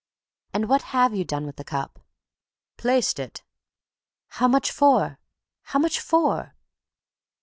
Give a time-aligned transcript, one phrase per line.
[0.51, 1.99] "And what have you done with the cup?"
[2.75, 3.43] "Placed it!"
[4.29, 5.19] "How much for?
[5.61, 6.55] How much for?"